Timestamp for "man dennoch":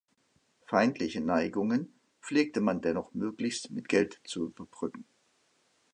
2.59-3.13